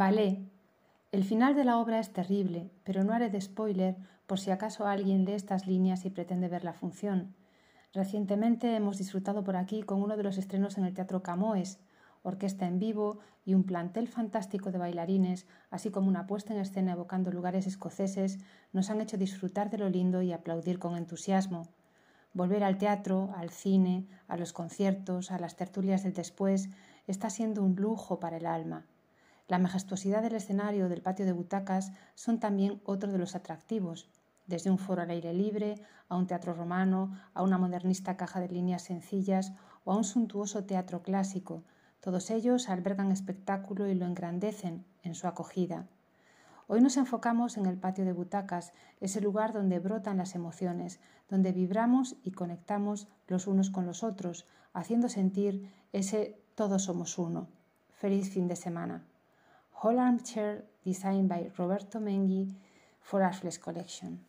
Calais. 0.00 0.38
El 1.12 1.24
final 1.24 1.54
de 1.54 1.62
la 1.62 1.76
obra 1.76 1.98
es 1.98 2.10
terrible, 2.10 2.70
pero 2.84 3.04
no 3.04 3.12
haré 3.12 3.28
de 3.28 3.38
spoiler 3.38 3.96
por 4.26 4.40
si 4.40 4.50
acaso 4.50 4.86
alguien 4.86 5.26
lee 5.26 5.34
estas 5.34 5.66
líneas 5.66 6.06
y 6.06 6.10
pretende 6.10 6.48
ver 6.48 6.64
la 6.64 6.72
función. 6.72 7.34
Recientemente 7.92 8.74
hemos 8.74 8.96
disfrutado 8.96 9.44
por 9.44 9.56
aquí 9.56 9.82
con 9.82 10.00
uno 10.00 10.16
de 10.16 10.22
los 10.22 10.38
estrenos 10.38 10.78
en 10.78 10.86
el 10.86 10.94
Teatro 10.94 11.22
Camoes, 11.22 11.80
orquesta 12.22 12.66
en 12.66 12.78
vivo 12.78 13.18
y 13.44 13.52
un 13.52 13.64
plantel 13.64 14.08
fantástico 14.08 14.72
de 14.72 14.78
bailarines, 14.78 15.46
así 15.68 15.90
como 15.90 16.08
una 16.08 16.26
puesta 16.26 16.54
en 16.54 16.60
escena 16.60 16.92
evocando 16.92 17.30
lugares 17.30 17.66
escoceses, 17.66 18.38
nos 18.72 18.88
han 18.88 19.02
hecho 19.02 19.18
disfrutar 19.18 19.68
de 19.68 19.76
lo 19.76 19.90
lindo 19.90 20.22
y 20.22 20.32
aplaudir 20.32 20.78
con 20.78 20.96
entusiasmo. 20.96 21.68
Volver 22.32 22.64
al 22.64 22.78
teatro, 22.78 23.34
al 23.36 23.50
cine, 23.50 24.06
a 24.28 24.38
los 24.38 24.54
conciertos, 24.54 25.30
a 25.30 25.38
las 25.38 25.56
tertulias 25.56 26.04
del 26.04 26.14
después, 26.14 26.70
está 27.06 27.28
siendo 27.28 27.62
un 27.62 27.76
lujo 27.76 28.18
para 28.18 28.38
el 28.38 28.46
alma. 28.46 28.86
La 29.50 29.58
majestuosidad 29.58 30.22
del 30.22 30.36
escenario 30.36 30.88
del 30.88 31.02
patio 31.02 31.26
de 31.26 31.32
butacas 31.32 31.90
son 32.14 32.38
también 32.38 32.80
otro 32.84 33.10
de 33.10 33.18
los 33.18 33.34
atractivos, 33.34 34.08
desde 34.46 34.70
un 34.70 34.78
foro 34.78 35.02
al 35.02 35.10
aire 35.10 35.32
libre, 35.34 35.74
a 36.08 36.14
un 36.14 36.28
teatro 36.28 36.54
romano, 36.54 37.18
a 37.34 37.42
una 37.42 37.58
modernista 37.58 38.16
caja 38.16 38.38
de 38.38 38.46
líneas 38.46 38.82
sencillas 38.82 39.52
o 39.82 39.90
a 39.90 39.96
un 39.96 40.04
suntuoso 40.04 40.66
teatro 40.66 41.02
clásico, 41.02 41.64
todos 41.98 42.30
ellos 42.30 42.68
albergan 42.68 43.10
espectáculo 43.10 43.88
y 43.88 43.96
lo 43.96 44.06
engrandecen 44.06 44.84
en 45.02 45.16
su 45.16 45.26
acogida. 45.26 45.88
Hoy 46.68 46.80
nos 46.80 46.96
enfocamos 46.96 47.56
en 47.56 47.66
el 47.66 47.76
patio 47.76 48.04
de 48.04 48.12
butacas, 48.12 48.72
ese 49.00 49.20
lugar 49.20 49.52
donde 49.52 49.80
brotan 49.80 50.18
las 50.18 50.36
emociones, 50.36 51.00
donde 51.28 51.50
vibramos 51.50 52.14
y 52.22 52.30
conectamos 52.30 53.08
los 53.26 53.48
unos 53.48 53.70
con 53.70 53.84
los 53.84 54.04
otros, 54.04 54.46
haciendo 54.74 55.08
sentir 55.08 55.72
ese 55.92 56.40
todos 56.54 56.84
somos 56.84 57.18
uno. 57.18 57.48
Feliz 57.90 58.30
fin 58.30 58.46
de 58.46 58.54
semana. 58.54 59.02
Whole 59.80 59.98
Armchair, 59.98 60.64
designed 60.84 61.30
by 61.30 61.50
Roberto 61.56 62.00
Menghi 62.00 62.52
for 63.00 63.22
Ashley's 63.22 63.56
Collection. 63.56 64.20